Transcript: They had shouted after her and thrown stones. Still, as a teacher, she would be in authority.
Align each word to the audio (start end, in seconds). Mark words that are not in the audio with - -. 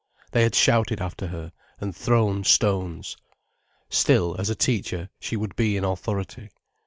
They 0.31 0.41
had 0.41 0.55
shouted 0.55 0.99
after 0.99 1.27
her 1.27 1.51
and 1.79 1.95
thrown 1.95 2.43
stones. 2.43 3.15
Still, 3.87 4.35
as 4.39 4.49
a 4.49 4.55
teacher, 4.55 5.09
she 5.19 5.37
would 5.37 5.55
be 5.55 5.77
in 5.77 5.83
authority. 5.83 6.49